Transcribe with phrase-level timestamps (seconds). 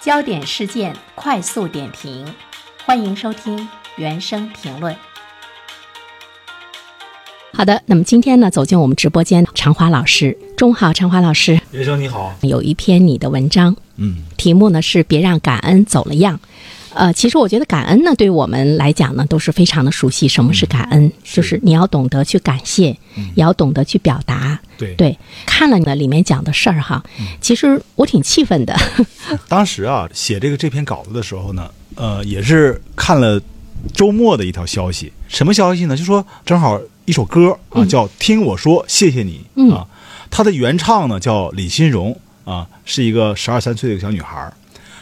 [0.00, 2.24] 焦点事件快速点评，
[2.86, 4.94] 欢迎收听原声评论。
[7.52, 11.60] 好的，那么今天呢，走进我们直播间，常华老师，中午好，常华老师。
[11.72, 16.38] 原生你好，有一篇你的文章，嗯，题目呢是“别让感恩走了样”。
[16.98, 20.26] 呃，其实我觉得感恩呢，对我们来讲呢，都是非常的熟悉。
[20.26, 21.12] 什么是感恩？
[21.22, 22.86] 就是你要懂得去感谢，
[23.36, 24.58] 也要懂得去表达。
[24.76, 27.00] 对对，看了呢里面讲的事儿哈，
[27.40, 28.76] 其实我挺气愤的。
[29.46, 33.40] 当时啊，写这个这篇稿子的时候呢，呃，也是看了
[33.94, 35.12] 周末的一条消息。
[35.28, 35.96] 什么消息呢？
[35.96, 39.86] 就说正好一首歌啊，叫《听我说谢谢你》啊，
[40.30, 44.52] 它的原唱呢叫李新荣啊，是一个十二三岁的一个小女孩。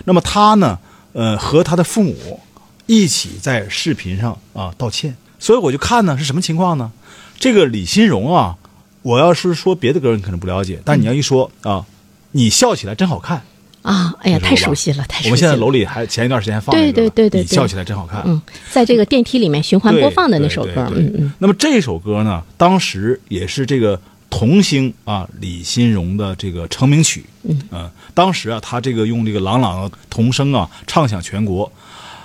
[0.05, 0.79] 那么她呢？
[1.17, 2.39] 呃，和他的父母
[2.85, 6.93] 一起在视频上啊道歉，所以我就看呢是什么情况呢？
[7.39, 8.59] 这个李新荣啊，
[9.01, 11.87] 我要是说别的歌你可能不了解，但你要一说啊，
[12.33, 13.43] 你笑起来真好看
[13.81, 14.15] 啊！
[14.21, 15.29] 哎呀，太熟悉了，太熟悉了。
[15.29, 18.23] 我们现在楼里还前一段时间放对对对对，你笑起来真好看。
[18.27, 18.39] 嗯，
[18.71, 21.33] 在这个电梯里面循环播放的那首歌，嗯嗯。
[21.39, 23.99] 那么这首歌呢，当时也是这个。
[24.39, 27.25] 童星啊，李新荣的这个成名曲，
[27.71, 31.73] 嗯，当时啊，他这个用这个朗朗的童声啊，唱响全国。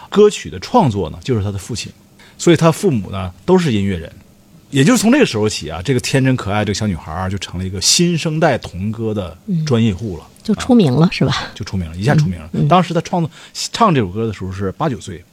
[0.09, 1.89] 歌曲的创作呢，就是他的父亲，
[2.37, 4.11] 所以他父母呢都是音乐人。
[4.71, 11.33] 也就是从那个时候起啊，这个天真可爱这个小女孩就成了一个新生代童歌的专业户了，就出名了，是吧？
[11.55, 12.49] 就出名了，一下出名了。
[12.67, 13.31] 当时他创作
[13.71, 15.23] 唱这首歌的时候是八九岁，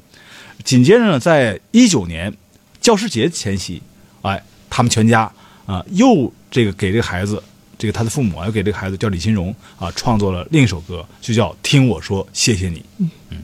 [0.62, 2.32] 紧接着呢，在一九年
[2.80, 3.82] 教师节前夕，
[4.22, 5.28] 哎，他们全家
[5.68, 6.32] 啊又。
[6.50, 7.42] 这个给这个孩子，
[7.76, 12.78] 这个他的父母啊，又给这个孩子叫李新荣啊，创作了另一首歌，就叫《听我说谢谢你》。
[12.96, 13.36] 嗯嗯。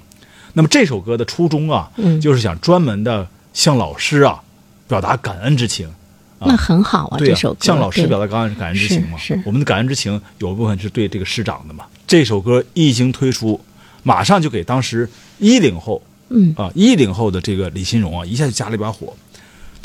[0.55, 4.42] 那么这首歌的初衷啊，就是想专门的向老师啊
[4.89, 5.86] 表达感恩之情。
[6.39, 9.19] 那很好啊，这首歌向老师表达感恩感恩之情嘛。
[9.19, 9.39] 是。
[9.45, 11.84] 我们的感恩之情有一部分是对这个师长的嘛。
[12.06, 13.61] 这首歌一经推出，
[14.02, 15.06] 马上就给当时
[15.39, 19.14] 一零后，嗯啊一零后的这个李新荣啊，一下就加了一把火。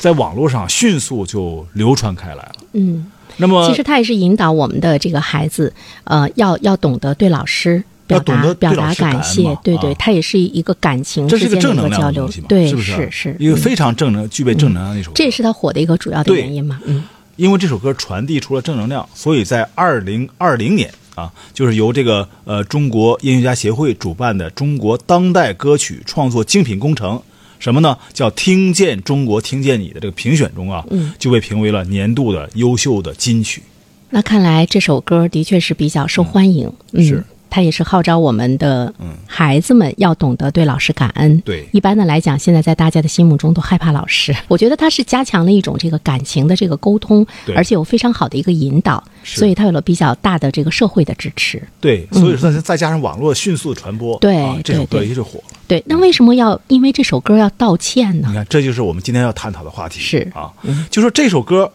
[0.00, 2.52] 在网络上迅速就流传开来了。
[2.72, 3.06] 嗯，
[3.36, 5.72] 那么其实他也是引导我们的这个孩子，
[6.04, 15.14] 呃，要要懂得对老师要懂得表达感谢，对对，他也是一个感情之间的一个交流，对，是是是一个非常正能、具备正能量的一首歌。
[15.16, 16.80] 这也是他火的一个主要的原因嘛？
[16.86, 17.04] 嗯，
[17.36, 27.20] 因为这首歌传递出了正能量，所以在二零二零年啊，就是由这个呃中国音乐家协会主办的中国当代歌曲创作精品工程。
[27.60, 27.96] 什么呢？
[28.12, 30.84] 叫“听见中国，听见你”的这个评选中啊，
[31.18, 33.62] 就被评为了年度的优秀的金曲。
[34.08, 36.72] 那看来这首歌的确是比较受欢迎。
[36.94, 37.22] 是。
[37.50, 38.92] 他也是号召我们的
[39.26, 41.38] 孩子们要懂得对老师感恩。
[41.40, 44.34] 对，一般的来讲，现在在大家的心目中都害怕老师。
[44.48, 51.62] 我觉得他是加强了一种这个感情的这个沟通，而且有非常好的一个引导，所以他有了比较大的这个社会的支持。
[51.80, 55.44] 对，所以说再加上网络迅速的传播，对，这首歌一直火了。
[55.66, 58.28] 对，那为什么要因为这首歌要道歉呢？
[58.28, 60.00] 你看，这就是我们今天要探讨的话题。
[60.00, 60.50] 是啊，
[60.88, 61.70] 就说这首歌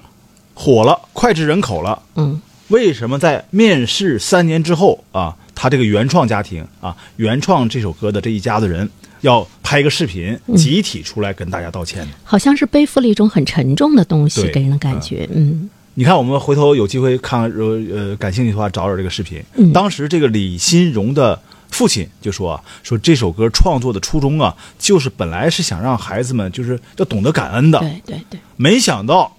[0.53, 2.01] 火了，脍炙人口了。
[2.15, 5.35] 嗯，为什么在面试三年之后啊？
[5.65, 8.87] 他这个原创家庭啊，原创这首歌的这一家子人
[9.21, 15.27] 要拍一个视频，集体出来跟大家道歉好像是背负了一种很沉重的东西，给人的感觉。
[15.33, 19.43] 嗯，你看，我们回头有机会看，呃呃，感兴趣的话找找这个视频。
[19.73, 27.79] 当时这个李新荣的父亲就说啊，说这首歌创作的初衷啊，就是本来是想让孩子们就是要懂得感恩的。
[27.79, 28.39] 对对对。
[28.55, 29.35] 没想到，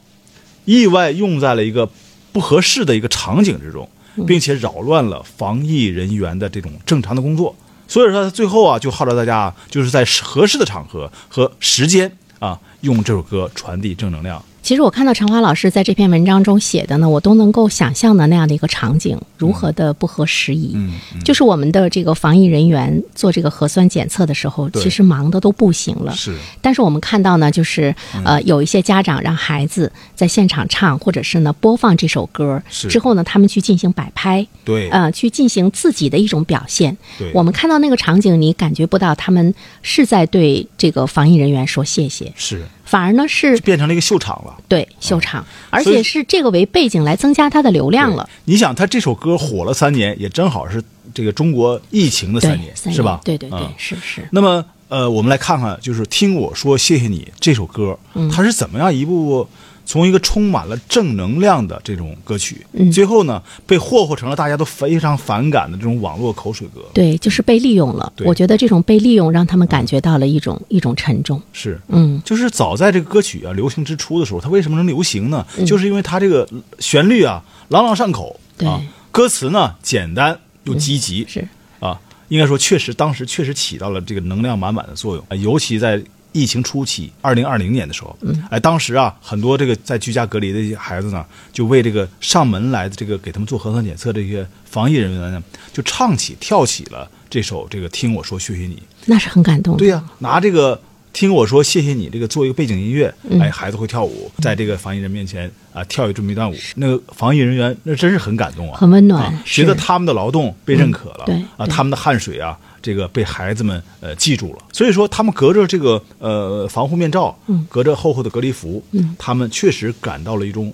[0.64, 1.88] 意外用在了一个
[2.32, 3.88] 不合适的一个场景之中。
[4.24, 7.54] 并且扰乱了防疫人员的这种正常的工作，
[7.88, 14.42] 所以说最后啊，就号召大家，就是在合适的场合和时间啊，用这首歌传递正能量。
[14.66, 20.72] 其实我看到陈华老师在这篇文章中写的呢，我都能够想象的那样的一个场景，如何的不合时宜。
[20.74, 20.90] 嗯，
[21.24, 26.12] 就是我们的这个防疫人员做这个核酸检测的时候，其实忙的都不行了。
[26.16, 26.36] 是。
[26.60, 27.94] 但是我们看到呢，就是
[28.24, 36.98] 呃，有一些家长让孩子在现场唱，或者是呢播放这首歌，之后呢，他们去进行摆拍，对，呃，去进行自己的一种表现。
[37.16, 37.30] 对。
[37.32, 42.32] 我们看到那个场景，你感觉不到他们是在对这个防疫人员说谢谢。
[42.34, 42.66] 是。
[42.86, 48.26] 反而呢是变成了一个秀场了，对，秀场，而且是这个为背景来增加它的流量了。
[48.46, 53.20] 你想，他这首歌火了三年，也正好是这个中国疫情的三年，是吧？
[53.22, 54.26] 对对对，是是。
[54.32, 57.98] 那么，呃，我们来看看，就是听我说谢谢你这首歌，
[58.32, 59.46] 它是怎么样一部。
[59.86, 66.82] 从一个充满了正能量的这种歌曲，最后呢被霍霍成了大家都非常反感的这种网络口水歌。
[66.92, 68.12] 对，就是被利用了。
[68.24, 71.40] 我觉得这种被利用让他们感觉到了一种一种沉重。
[71.52, 75.46] 是，嗯，就是早在这个歌曲啊流行之初的时候，它为什么能流行呢？
[75.64, 76.46] 就是因为它这个
[76.80, 78.68] 旋律啊朗朗上口，对，
[79.12, 81.46] 歌词呢简单又积极，是
[81.78, 86.02] 啊，应该说确实当时确实起到了这个能量满满的作用，呃尤其在。
[86.36, 88.14] 疫情初期，二零二零年的时候，
[88.50, 95.42] 哎，当时啊，很多这个在居家隔离的一些孩子呢，就为这个上门来的这个给他们做核酸检测这些防疫人员呢，
[95.72, 99.78] 就唱起跳起了这首这个听我说谢谢你，那是很感动的。
[99.78, 100.78] 对呀、拿这个
[101.16, 117.66] 听我说谢谢你这个做一个背景音乐，哎，孩子会跳舞，在这个防疫人面前啊跳这么一段舞，那个防疫人员那真是很感动啊，很温暖啊觉得他们的劳动被认可了，嗯对啊，他们的汗水啊，这个被孩子们呃记住了，所以说他们隔着这个呃防护面罩，嗯。
[117.70, 119.16] 隔着厚厚的隔离服，嗯。
[119.18, 120.70] 他们确实感到了一种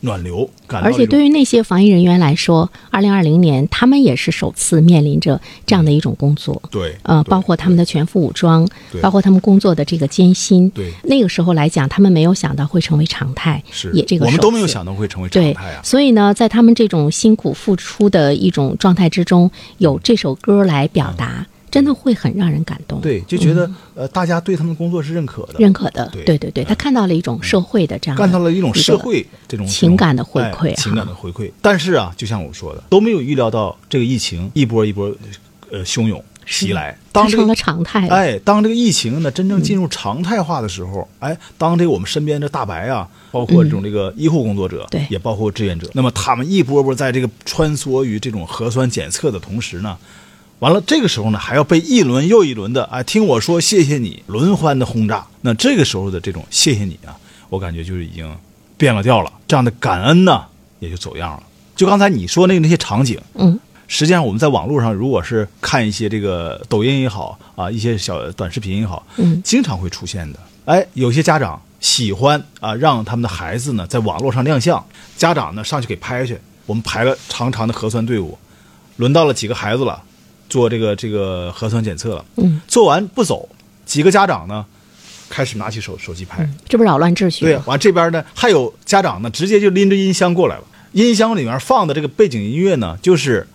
[0.00, 6.60] 暖流，而且对于那些防疫人员来说，二零二零年他们也是首次面临着这样的一种工作。
[6.70, 10.70] 对，呃，包括他们的全副武装对，包括他们工作的这个艰辛。
[10.70, 23.00] 对那个时候来讲，他们没有想到会成为常态，是也这个我们都没有想到会成为常对态啊，，所以呢，在他们这种辛苦付出的一种状态之中，有这首歌来表达，真的会很让人感动。
[23.00, 31.50] 嗯对，就觉得、呃大家对他们的工作是认可的，嗯认可的，对对对对，他看到了一种社会的这样的干到了一种社会这种情感的回馈哎情感的回馈。
[31.62, 35.14] 但是啊，就像我说的，都没有预料到这个疫情一波一波
[35.70, 36.96] 呃汹涌袭来。
[37.12, 38.14] 当这个它成了常态了。
[38.14, 49.96] 哎，当这个疫情呢真正进入常态化的时候，哎，当这个我们身边的大白啊，包括这种这个医护工作者，对也包括志愿者，那么他们一波波在这个穿梭于这种核酸检测的同时呢。
[50.60, 55.26] 完了，这个时候呢，还要被一轮又一轮的哎，听我说谢谢你，轮番的轰炸。
[55.40, 57.16] 那这个时候的这种谢谢你啊，
[57.48, 58.30] 我感觉就是已经
[58.76, 59.32] 变了调了。
[59.48, 60.44] 这样的感恩呢，
[60.78, 61.42] 也就走样了。
[61.74, 63.58] 就刚才你说那个那些场景，嗯，
[63.88, 70.38] 实际上我们在网络上，如果是看一些这个抖音也好啊，一些小短视频也好，嗯经常会出现的。
[70.66, 74.84] 哎，有些家长喜欢啊，让他们的孩子呢在网络上亮相，
[75.16, 76.38] 家长呢上去给拍去。
[76.66, 78.38] 我们排了长长的核酸队伍，
[78.96, 80.02] 轮到了几个孩子了，
[80.50, 82.24] 做这个这个核酸检测了。
[82.36, 83.48] 嗯，做完不走，
[83.86, 84.66] 几个家长呢
[85.30, 86.46] 开始拿起手手机拍。
[86.68, 90.64] 这不扰乱秩序对吗？，完这边呢还有家长呢，直接就拎着音箱过来了。
[90.92, 93.46] 音箱里面放的这个背景音乐呢，就是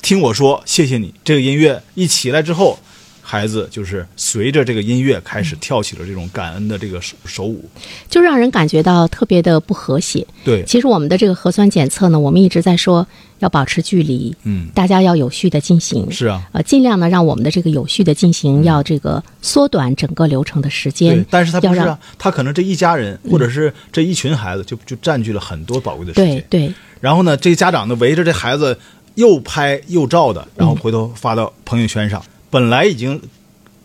[0.00, 1.12] 听我说谢谢你。
[1.24, 2.78] 这个音乐一起来之后，
[3.26, 7.64] 孩子就是随着这个音乐开始跳起了这种感恩的这个手手舞。
[8.10, 10.24] 就让人感觉到特别的不和谐。
[10.44, 13.06] 对，其实我们的这个核酸检测呢，我们一直在说
[13.38, 21.26] 要保持距离，嗯，大家要有序的进行，是啊，呃，尽量呢让我们的这个有序的进行，要这个缩短整个流程的时间对，。
[21.30, 26.44] 但是他不是他可能这一家人或者是这一群孩子就就占据了很多宝贵的时间。
[26.50, 28.78] 对对，然后呢，这家长呢围着这孩子
[29.14, 32.22] 又拍又照的，然后回头发到朋友圈上。
[32.54, 33.20] 本来已经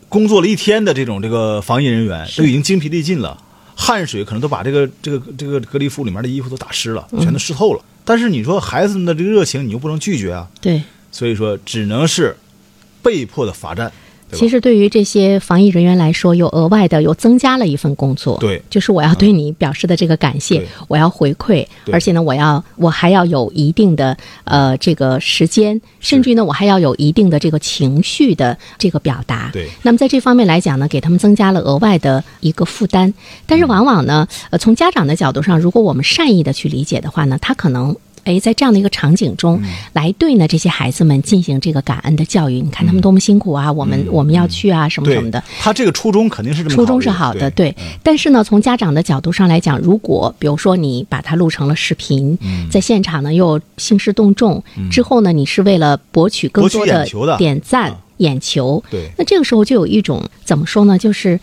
[0.09, 3.35] 工作了一天的这种这个防疫人员都已经精疲力尽了，
[3.75, 7.83] 汗水可能都把这个这个这个隔离服里面的衣服都打湿了，全都湿透了。
[8.05, 10.83] 但是你说孩子们的这个热情，你又不能拒绝啊，对。
[11.11, 12.37] 所以说只能是
[13.01, 13.91] 被迫的罚站。
[14.31, 18.37] 其实对于这些防疫人员来说，又额外的又增加了一份工作。
[18.39, 29.49] 对就是我要对你表示的这个感谢，对我要回馈，而且呢，我要我还要有一定的呃这个时间，甚至于呢，我还要有一定的这个情绪的这个表达。
[29.53, 33.13] 对那么在这方面来讲呢，给他们增加了额外的一个负担。
[33.45, 37.95] 但是往往呢，呃，从家长的角度上，如果我们善意的去理解的话呢，他可能。
[38.29, 42.61] 哎，在这样的一个场景中，嗯来对呢这些孩子们进行这个感恩的教育。
[42.61, 45.43] 你看他们多么辛苦啊，我们我们要去啊，什么什么的。
[45.59, 47.71] 他这个初衷肯定是这么初衷是好的，对。
[47.71, 47.75] 对。
[48.03, 61.39] 但是呢，从家长的角度上来讲，如果比如说你把它录成了视频，嗯在现场呢又兴师动众，之后呢，你是为了博取更多的点赞、啊眼球，对那这个时候就有一种怎么说呢，就是。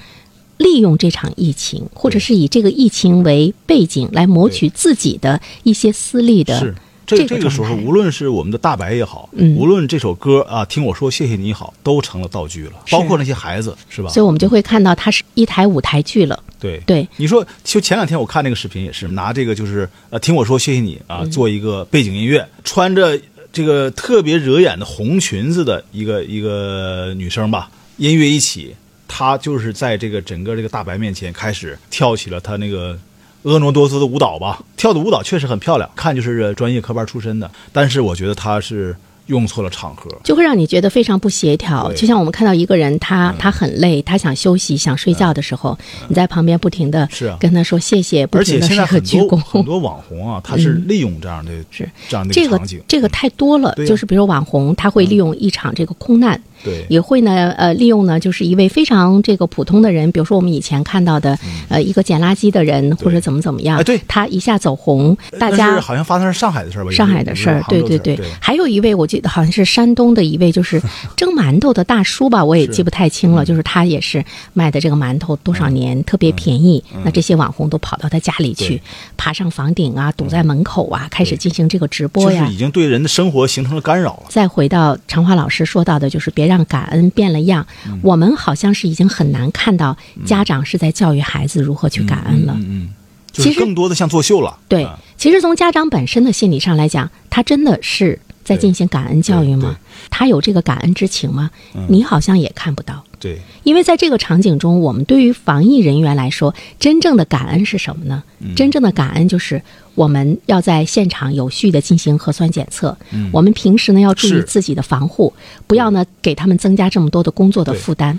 [0.59, 6.75] 利用这场疫情，或者是以这个疫情为背景来谋取自己的一些私利的是
[7.07, 14.11] 这这个时候，无论是我们的大白也好，嗯无论这首歌啊，听我说谢谢你好，都成了道具了，包括那些孩子，是吧？
[14.11, 16.43] 所以我们就会看到它是一台舞台剧了。
[16.59, 23.19] 对对，你说，就前两天我看那个视频也是拿这个就是呃，听我说谢谢你啊，嗯做一个背景音乐，穿着
[23.53, 28.75] 这个特别惹眼的红裙子的一个一个女生吧，音乐一起，
[29.07, 32.99] 她就是在这个整个这个大白面前开始跳起了她那个。
[33.47, 37.49] 婀娜多姿的舞蹈吧，跳的舞蹈确实很漂亮，看就是专业科班出身的。
[37.73, 41.93] 但是我觉得他是用错了场合，就会让你觉得非常不协调。
[41.93, 49.29] 就像我们看到一个人，他他很累，他想休息、想睡觉的时候，你在旁边不停的跟他说谢谢，不而且现在很鞠躬。
[49.29, 51.89] 多很多网红啊，他是利用这样的、是。
[52.09, 56.85] 这样的一这个场景，这个太多了，就是比如网红，他会利用一场这个空难，对。
[56.91, 64.01] 也会呢呃利用呢就是一位非常这个普通的人，比如说我们以前看到的、呃一个捡垃圾的人或者怎么怎么样，嗯哎对。
[64.09, 66.91] 他一下走红，大那家是好像发生在上海的事儿吧？
[66.91, 68.17] 上海的事儿，对对对。
[68.17, 70.81] 对，还有一位我记得好像是山东的一位，就是
[71.17, 73.45] 蒸馒头的大叔吧，我也记不太清了。
[73.45, 78.81] 就是他也是卖的这个馒头多少年特别便宜，那这些网红都跑到他家里去，
[79.17, 82.41] 爬上房顶啊，堵在门口啊，开始进行这个直播呀。
[82.41, 82.53] 就是。
[82.55, 84.23] 已经对人的生活形成了干扰了。
[84.31, 87.67] 再回到长华老师说到的，就是别让感恩变了样。
[87.87, 92.55] 嗯我们好像是已经很难看到家长是在教育孩子如何去感恩了。
[92.59, 92.89] 嗯嗯，
[93.33, 94.59] 就是其实更多的像作秀了。
[94.69, 99.77] 对啊，其实从家长本身的心理上来讲，他真的是在进行感恩教育吗？
[100.09, 101.51] 他有这个感恩之情吗？
[101.89, 103.05] 你好像也看不到。
[103.19, 108.23] 对，因为在这个场景中，我们对于防疫人员来说，真正的感恩是什么呢？
[108.39, 109.61] 嗯真正的感恩就是
[109.95, 112.97] 我们要在现场有序的进行核酸检测。
[113.33, 115.33] 我们平时呢要注意自己的防护，
[115.67, 118.19] 不要呢给他们增加这么多的工作的负担。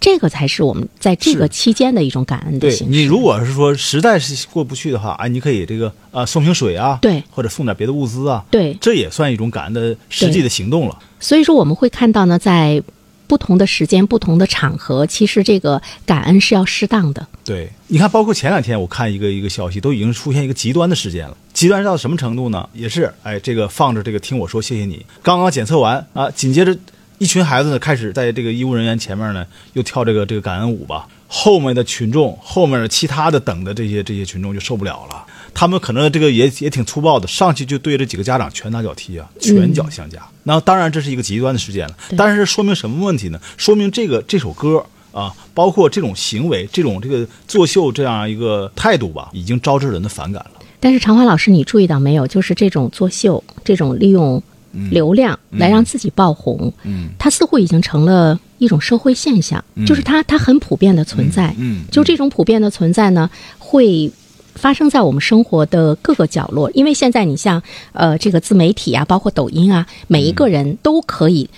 [0.00, 2.92] 这个才是我们在这个期间的一种感恩的对形式。
[2.92, 10.98] 你如果是说实在是过不去的话，哎，你可以这个呃送瓶水啊，对或者送点别的物资啊，对这也算一种感恩的实际的行动了。
[11.18, 12.82] 所以说，我们会看到呢，在
[13.26, 17.26] 不同的时间、不同的场合，其实这个感恩是要适当的。
[17.44, 21.36] 对，你看，包括前两天我看一个一个消息，都已经出现一个极端的事件了。
[21.52, 22.68] 极端到什么程度呢？
[22.72, 26.76] 也是，哎，这个放着这个听我说，谢谢你，刚刚检测完啊，紧接着
[27.18, 31.06] 一群孩子呢开始在这个医务人员前面呢又跳这个这个感恩舞吧。
[31.28, 40.20] 后面的群众，后面的其他的等的这些这些群众就受不了了，他们可能这个也也挺粗暴的，上去就对这几个家长拳打脚踢啊，拳脚相加。
[40.44, 43.40] 那当然这是一个极端的事件了，但是说明什么问题呢？
[43.56, 44.84] 说明这个这首歌。
[45.12, 50.60] 啊，包括这种行为、这种这个作秀这样一个态度吧，已经招致人的反感了。
[50.78, 52.26] 但是长华老师，你注意到没有？
[52.26, 54.42] 就是这种作秀，这种利用
[54.90, 61.54] 流量来让自己爆红，嗯它似乎已经成了一种社会现象，就是它它很普遍的存在。
[61.58, 63.28] 嗯，就这种普遍的存在呢，
[63.58, 64.10] 会
[64.54, 66.70] 发生在我们生活的各个角落。
[66.72, 71.48] 因为现在你像呃这个自媒体啊，包括抖音啊，每一个人都可以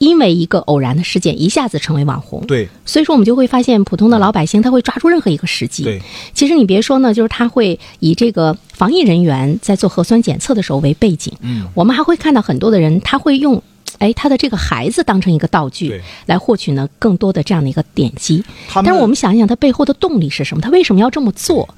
[0.00, 2.44] 因为一个偶然的事件一下子成为网红。
[2.46, 5.84] 对所以说，我们就会发现，普通的老百姓他会抓住任何一个时机。
[5.84, 6.02] 对，
[6.34, 13.62] 其实你别说呢，就是他会以这个防疫人员在做核酸检测的时候为背景，嗯，我们还会看到很多的人，他会用。
[13.98, 18.42] 哎，他的这个孩子当成一个道具来获取呢更多的这样的一个点击，
[18.72, 20.62] 但是我们想一想，他背后的动力是什么？
[20.62, 21.68] 他为什么要这么做？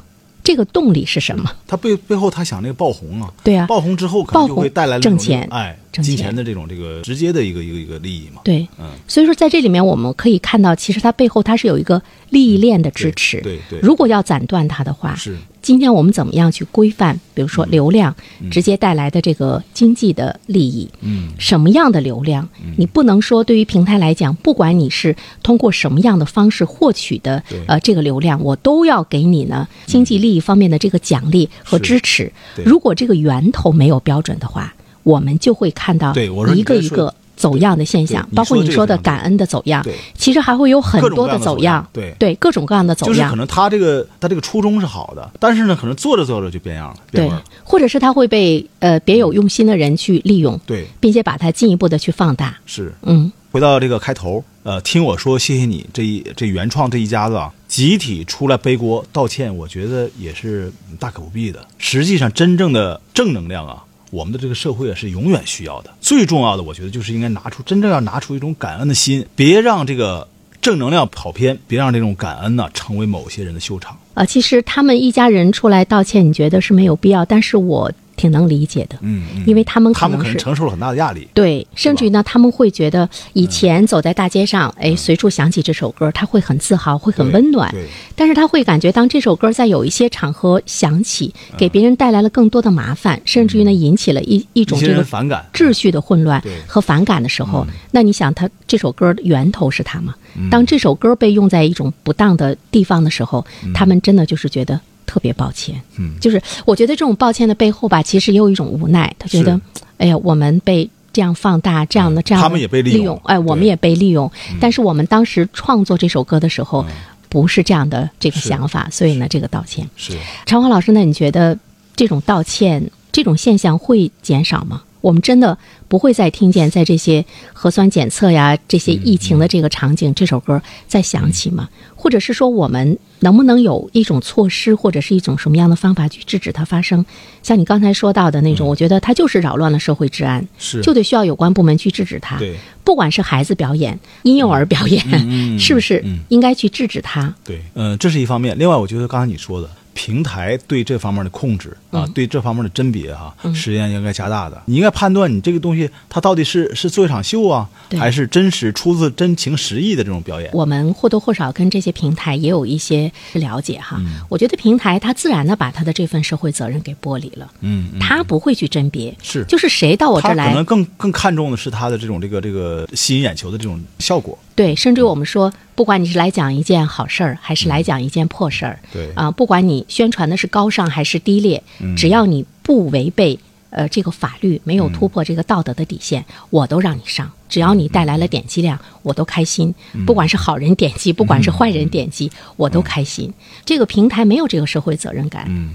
[0.43, 1.51] 这个动力是什么？
[1.67, 3.67] 他背背后他想那个爆红啊，对啊。
[3.67, 6.17] 爆红之后可能就会带来挣钱哎，挣钱。
[6.17, 8.41] 金钱的这种这个直接的一个一个一个利益嘛。
[8.45, 13.41] 对，嗯，所以说在这里面我们可以看到，其实它背后它是有一个利益链的支持。
[13.41, 13.81] 对对对。
[13.81, 17.19] 如果要斩断它的话，是今天我们怎么样去规范？
[17.35, 18.15] 比如说流量
[18.51, 22.47] 直接带来的这个经济的利益，嗯，什么样的流量？
[22.77, 32.33] 你不能说对于平台来讲，不管你是通过什么样的方式获取的呃这个流量，我都要给你呢经济利益方面的这个奖励和支持。
[32.65, 36.13] 如果这个源头没有标准的话，我们就会看到
[36.55, 37.15] 一个一个。
[37.43, 41.75] 走样的现象包括你说的感恩的走样对，其实还会有很多的走走样。
[41.75, 42.15] 样，对。
[42.21, 43.15] 对，各种各样的走样。
[43.15, 47.29] 就是可，能他这个他这个初衷是好的，但是呢，可能做着做着就变样了，对
[47.65, 52.95] 或者是他会被呃别有用心的人去利用，对，并且把它进一步的去放大，是。
[53.03, 61.67] 嗯，回到这个开头，呃，听我说谢谢你这一这原创这一家子啊，集体出来背锅道歉，我觉得也是大可不必的。
[61.79, 65.91] 实际上，真正的正能量啊，我们的这个社会啊是永远需要的。
[66.03, 70.29] 最重要的，我觉得就是应该拿出真正要拿出一种感恩的心，别让这个
[70.61, 73.97] 正能量跑偏，别让这种感恩呢、成为某些人的秀场。
[74.13, 77.91] 啊，其实他们一家人出来道歉，你觉得是没有必要，但是我
[78.23, 81.27] 挺能理解的，嗯，嗯因为他们他们可可能承受了很大的压力。
[81.35, 87.69] 对，甚至于呢，他们会觉得以前走在大街上，哎，随处响起这首歌，他会很自豪，会很温暖。
[87.73, 95.45] 对，但是他会感觉，当这首歌在有一些场合响起，给别人带来了更多的麻烦，甚至于呢，引起了一一种这个反感。
[95.53, 100.15] 秩序的混乱和反感的时候，那你想，他这首歌的源头是他吗？
[100.37, 105.81] 嗯当这首歌被用在一种不当的地方的时候，他们真的就是觉得特别抱歉。
[105.97, 109.15] 嗯就是我觉得这种抱歉的背后吧，其实也有一种无奈。
[109.19, 109.61] 他觉得是，
[109.99, 110.89] 哎呀，我们被。
[111.15, 114.33] 这样放大，这样的这样的他们也被利利用哎，我们也被利用。
[114.59, 116.87] 但是我们当时创作这首歌的时候，
[117.29, 119.87] 不是这样的这个想法，所以呢，这个道歉。
[119.95, 120.17] 是。
[120.47, 121.59] 长华老师，那你觉得
[121.95, 124.81] 这种道歉这种现象会减少吗？
[125.03, 131.69] 我们真的不会再听见在这些核酸检测呀、这些疫情的这个场景，这首歌再响起吗？
[131.95, 137.05] 或者是说，我们能不能有一种措施，或者是一种什么样的方法去制止它发生？
[137.43, 142.39] 像你刚才说到的那种，我觉得它就是扰乱了社会治安，是就得需要有关部门去制止它。
[142.39, 147.33] 对不管是孩子表演、婴幼儿表演，嗯是不是嗯应该去制止它？
[147.45, 148.59] 对，嗯、这是一方面。
[148.59, 149.71] 另外，我觉得刚才你说的。
[149.95, 154.63] 平台对这方面的控制啊，对这方面的甄别哈、实验应该加大的。
[154.67, 157.69] 你应该判断你这个东西它到底是是做一场秀啊，
[157.99, 160.51] 还是真实出自真情实意的这种表演。
[160.53, 163.97] 我们或多或少跟这些平台也有一些了解哈。
[164.01, 174.39] 嗯我觉得平台它自然的把它的这份社会责任给剥离了，嗯，嗯它不会去甄别，是就是谁到我这儿来他可能，更更看重的是他的这种这个这个吸引眼球的这种效果。
[174.63, 179.11] 对，甚至于我们说，不管你是来讲一件好事儿，还是来讲一件破事儿，对。
[179.17, 181.61] 啊、不管你宣传的是高尚还是低劣，
[181.97, 183.37] 只要你不违背
[183.71, 187.29] 呃这个法律，没有突破这个道德的底线，我都让你上。
[187.49, 189.75] 只要你带来了点击量，我都开心。
[190.07, 193.35] 不管是好人点击，不管是坏人点击，我都开心。
[193.65, 195.75] 这个平台没有这个社会责任感，嗯。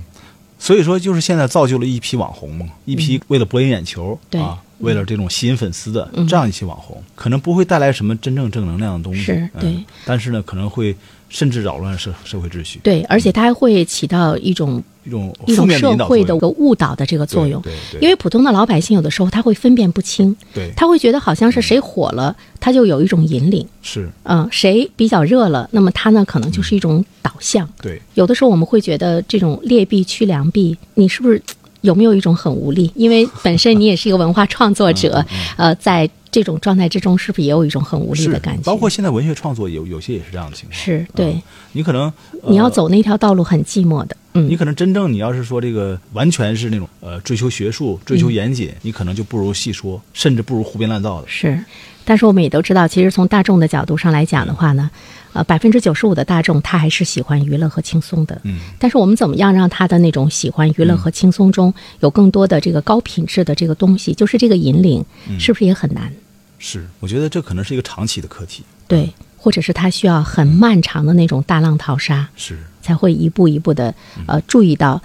[0.58, 4.42] 所以说，就是现在造就了一批网红嘛，一批为了博人眼球、嗯对
[4.80, 9.78] 为了这种吸引粉丝的这样一些网红，可能不会带来什么真正正能量的东西，是嗯对。
[10.06, 10.96] 但是呢，可能会
[11.30, 16.40] 甚至扰乱社社会秩序，对，而且它还会起到一种一种一种社会的引导作用。
[16.40, 17.62] 个误导的这个作用。
[17.62, 18.02] 对对对。
[18.02, 23.68] 因为普通的老百姓有的时候他会分辨不清，对，他会觉得好像是谁火了，他就有一种引领。
[23.82, 27.68] 是，嗯，谁比较热了，那么他呢可能就是一种导向。
[27.82, 31.42] 对，有的时候我们会觉得这种劣币驱良币，你是不是
[31.82, 32.92] 有没有一种很无力？
[32.96, 35.24] 因为本身你也是一个文化创作者，
[35.56, 38.62] 呃，在这种状态之中，是不是也有一种很无力的感觉？
[38.62, 41.42] 包括现在文学创作有有些也是这样的情况，是对嗯，
[41.72, 42.14] 你可能、
[42.44, 44.16] 呃你要走那条道路很寂寞的。
[44.36, 51.28] 嗯你，可能真正你要是说这个完全是那种呃追求学术、追嗯求严谨，你可能就不如细说，甚至不如胡编乱造的。
[51.28, 51.60] 是，
[52.06, 54.92] 但是我们也都知道，其实从大众的角度上来讲的话呢，
[55.34, 58.40] 呃，百分之九十五的大众他还是喜欢娱乐和轻松的。
[58.44, 66.14] 嗯，但是我们怎么样让他的那种喜欢娱乐和轻松中有更多的这个高品质的这个东西，就是这个引领，嗯是不是也很难？
[66.58, 68.64] 是，我觉得这可能是一个长期的课题。
[68.88, 73.94] 对，或者是他需要很漫长的那种大浪淘沙，是，才会一步一步的
[74.28, 75.02] 呃注意到。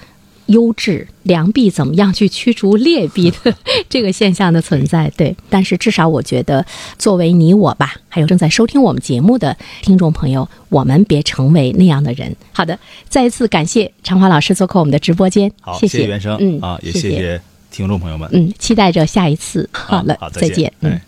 [0.46, 3.54] 优质良币怎么样去驱逐劣币的
[3.88, 5.10] 这个现象的存在？
[5.16, 6.66] 对，但是至少我觉得，
[6.98, 12.34] 作为你我吧，还有正在收听我们节目的听众朋友，我们别成为那样的人。
[12.52, 12.76] 好的，
[13.08, 18.28] 再一次感谢长华老师做客我们的直播间，好，谢谢原生，嗯啊，也谢谢谢听众朋友们。
[18.32, 19.66] 嗯，期待着下一次。
[19.72, 21.02] 好了，好，再见，嗯哎。